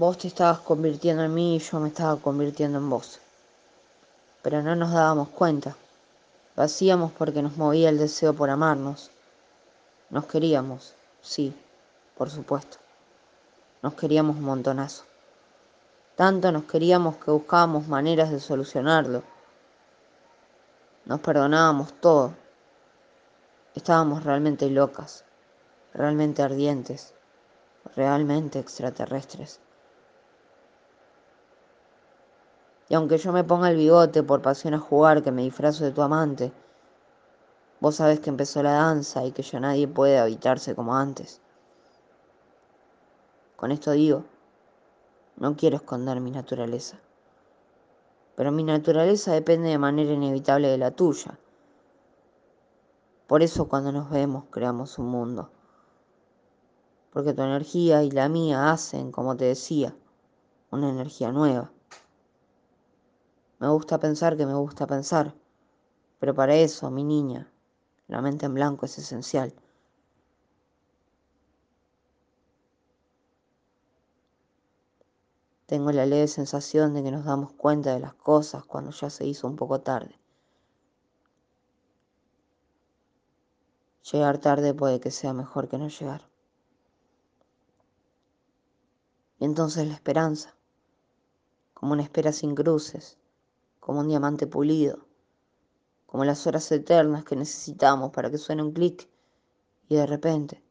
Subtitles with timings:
[0.00, 3.18] Vos te estabas convirtiendo en mí y yo me estaba convirtiendo en vos.
[4.42, 5.74] Pero no nos dábamos cuenta.
[6.54, 9.10] Lo hacíamos porque nos movía el deseo por amarnos.
[10.10, 11.52] Nos queríamos, sí,
[12.16, 12.78] por supuesto.
[13.82, 15.02] Nos queríamos un montonazo.
[16.14, 19.24] Tanto nos queríamos que buscábamos maneras de solucionarlo.
[21.06, 22.34] Nos perdonábamos todo.
[23.74, 25.24] Estábamos realmente locas,
[25.92, 27.14] realmente ardientes,
[27.96, 29.58] realmente extraterrestres.
[32.88, 35.92] Y aunque yo me ponga el bigote por pasión a jugar, que me disfrazo de
[35.92, 36.52] tu amante,
[37.80, 41.40] vos sabés que empezó la danza y que ya nadie puede habitarse como antes.
[43.56, 44.24] Con esto digo,
[45.36, 46.98] no quiero esconder mi naturaleza.
[48.36, 51.38] Pero mi naturaleza depende de manera inevitable de la tuya.
[53.26, 55.50] Por eso cuando nos vemos creamos un mundo.
[57.12, 59.94] Porque tu energía y la mía hacen, como te decía,
[60.70, 61.70] una energía nueva.
[63.58, 65.34] Me gusta pensar que me gusta pensar,
[66.20, 67.52] pero para eso, mi niña,
[68.06, 69.52] la mente en blanco es esencial.
[75.66, 79.26] Tengo la leve sensación de que nos damos cuenta de las cosas cuando ya se
[79.26, 80.18] hizo un poco tarde.
[84.10, 86.22] Llegar tarde puede que sea mejor que no llegar.
[89.38, 90.56] Y entonces la esperanza,
[91.74, 93.18] como una espera sin cruces,
[93.88, 95.06] como un diamante pulido,
[96.04, 99.08] como las horas eternas que necesitamos para que suene un clic
[99.88, 100.62] y de repente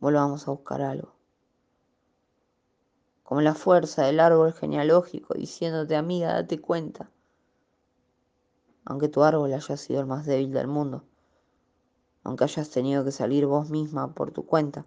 [0.00, 1.14] volvamos a buscar algo
[3.22, 7.12] como la fuerza del árbol genealógico diciéndote, amiga, date cuenta.
[8.84, 11.04] Aunque tu árbol haya sido el más débil del mundo,
[12.24, 14.84] aunque hayas tenido que salir vos misma por tu cuenta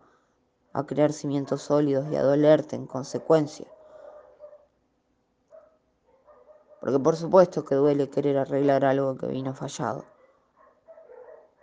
[0.73, 3.72] a crear cimientos sólidos y a dolerte en consecuencia.
[6.83, 10.03] Porque por supuesto que duele querer arreglar algo que vino fallado,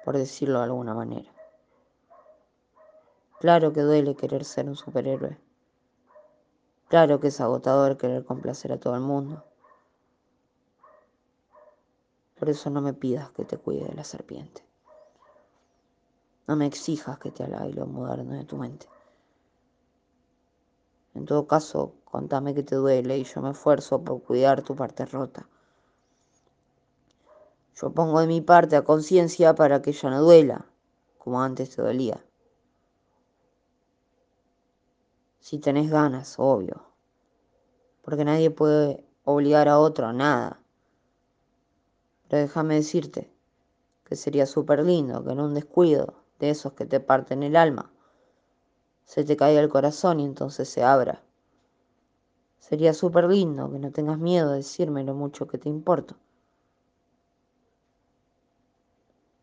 [0.02, 1.30] por decirlo de alguna manera.
[3.38, 5.38] Claro que duele querer ser un superhéroe.
[6.88, 9.44] Claro que es agotador querer complacer a todo el mundo.
[12.38, 14.64] Por eso no me pidas que te cuide de la serpiente.
[16.46, 18.86] No me exijas que te halague lo moderno de tu mente.
[21.14, 25.04] En todo caso, contame que te duele y yo me esfuerzo por cuidar tu parte
[25.06, 25.48] rota.
[27.74, 30.66] Yo pongo de mi parte a conciencia para que ya no duela,
[31.18, 32.24] como antes te dolía.
[35.40, 36.84] Si tenés ganas, obvio.
[38.02, 40.60] Porque nadie puede obligar a otro a nada.
[42.28, 43.32] Pero déjame decirte
[44.04, 47.90] que sería súper lindo que en un descuido de esos que te parten el alma,
[49.10, 51.20] se te caiga el corazón y entonces se abra.
[52.60, 56.14] Sería súper lindo que no tengas miedo de decirme lo mucho que te importo.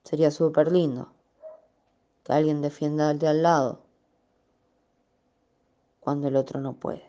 [0.05, 1.11] Sería súper lindo
[2.23, 3.81] que alguien defienda al de al lado
[5.99, 7.06] cuando el otro no puede.